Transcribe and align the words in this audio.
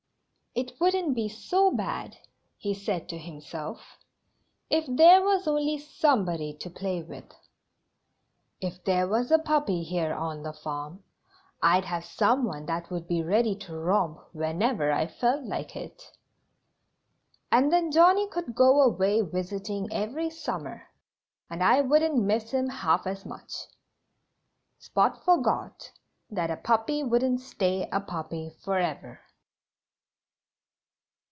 "It 0.53 0.73
wouldn't 0.81 1.15
be 1.15 1.29
so 1.29 1.71
bad," 1.71 2.17
he 2.57 2.73
said 2.73 3.07
to 3.07 3.17
himself, 3.17 3.97
"if 4.69 4.83
there 4.85 5.23
was 5.23 5.47
only 5.47 5.77
somebody 5.77 6.53
to 6.57 6.69
play 6.69 7.01
with. 7.01 7.33
If 8.59 8.83
there 8.83 9.07
was 9.07 9.31
a 9.31 9.39
puppy 9.39 9.81
here 9.81 10.13
on 10.13 10.43
the 10.43 10.51
farm 10.51 11.05
I'd 11.63 11.85
have 11.85 12.03
some 12.03 12.43
one 12.43 12.65
that 12.65 12.91
would 12.91 13.07
be 13.07 13.23
ready 13.23 13.55
to 13.59 13.77
romp 13.79 14.19
whenever 14.33 14.91
I 14.91 15.07
felt 15.07 15.45
like 15.45 15.73
it. 15.77 16.03
And 17.49 17.71
then 17.71 17.89
Johnnie 17.89 18.27
could 18.27 18.53
go 18.53 18.81
away 18.81 19.21
visiting 19.21 19.87
every 19.89 20.29
summer 20.29 20.89
and 21.49 21.63
I 21.63 21.79
wouldn't 21.79 22.17
miss 22.21 22.51
him 22.51 22.67
half 22.67 23.07
as 23.07 23.25
much." 23.25 23.53
Spot 24.79 25.23
forgot 25.23 25.93
that 26.29 26.51
a 26.51 26.57
puppy 26.57 27.05
wouldn't 27.05 27.39
stay 27.39 27.87
a 27.89 28.01
puppy 28.01 28.49
forever. 28.59 29.21